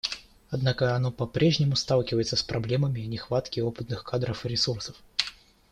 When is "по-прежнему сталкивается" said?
1.11-2.35